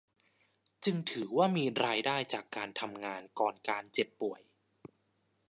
[0.85, 4.41] จึงถือว่ามีรายได้จากการทำงานก่อนการเจ็บป่วย